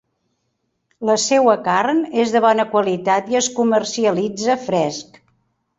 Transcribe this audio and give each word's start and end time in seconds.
La 1.09 1.17
seua 1.25 1.55
carn 1.69 2.01
és 2.23 2.33
de 2.37 2.41
bona 2.49 2.67
qualitat 2.73 3.33
i 3.35 3.41
es 3.43 3.53
comercialitza 3.61 4.59
fresc. 4.69 5.27